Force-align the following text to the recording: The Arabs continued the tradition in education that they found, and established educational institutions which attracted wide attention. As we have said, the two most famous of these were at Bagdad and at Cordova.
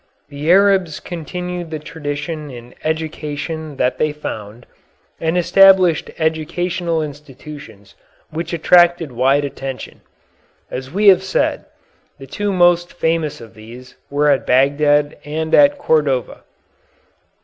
The 0.29 0.49
Arabs 0.51 0.99
continued 0.99 1.69
the 1.69 1.77
tradition 1.77 2.49
in 2.49 2.73
education 2.83 3.75
that 3.77 3.99
they 3.99 4.11
found, 4.11 4.65
and 5.19 5.37
established 5.37 6.09
educational 6.17 7.03
institutions 7.03 7.93
which 8.31 8.51
attracted 8.51 9.11
wide 9.11 9.45
attention. 9.45 10.01
As 10.71 10.89
we 10.89 11.09
have 11.09 11.21
said, 11.21 11.65
the 12.17 12.25
two 12.25 12.51
most 12.51 12.93
famous 12.93 13.39
of 13.41 13.53
these 13.53 13.93
were 14.09 14.27
at 14.31 14.47
Bagdad 14.47 15.19
and 15.23 15.53
at 15.53 15.77
Cordova. 15.77 16.45